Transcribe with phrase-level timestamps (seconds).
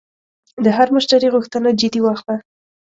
[0.63, 2.35] د هر مشتری غوښتنه جدي واخله.